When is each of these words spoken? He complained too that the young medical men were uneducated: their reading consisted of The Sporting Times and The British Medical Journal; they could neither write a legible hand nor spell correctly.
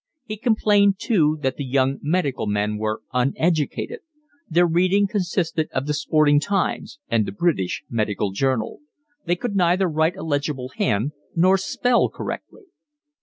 He 0.25 0.35
complained 0.35 0.95
too 0.97 1.37
that 1.43 1.57
the 1.57 1.63
young 1.63 1.99
medical 2.01 2.47
men 2.47 2.79
were 2.79 3.03
uneducated: 3.13 3.99
their 4.49 4.65
reading 4.65 5.05
consisted 5.05 5.69
of 5.73 5.85
The 5.85 5.93
Sporting 5.93 6.39
Times 6.39 6.97
and 7.07 7.27
The 7.27 7.31
British 7.31 7.83
Medical 7.87 8.31
Journal; 8.31 8.79
they 9.27 9.35
could 9.35 9.55
neither 9.55 9.87
write 9.87 10.15
a 10.17 10.23
legible 10.23 10.69
hand 10.69 11.11
nor 11.35 11.55
spell 11.55 12.09
correctly. 12.09 12.63